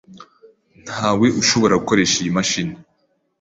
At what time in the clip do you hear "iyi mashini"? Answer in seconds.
2.19-2.73